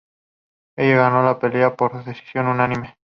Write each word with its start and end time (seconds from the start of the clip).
Ella 0.77 0.95
ganó 0.95 1.21
la 1.21 1.37
pelea 1.37 1.75
por 1.75 2.03
decisión 2.03 2.47
unánime. 2.47 2.95